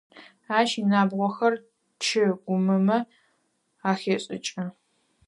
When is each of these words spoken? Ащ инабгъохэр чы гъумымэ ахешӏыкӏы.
Ащ 0.57 0.69
инабгъохэр 0.81 1.53
чы 2.03 2.23
гъумымэ 2.43 2.97
ахешӏыкӏы. 3.89 4.65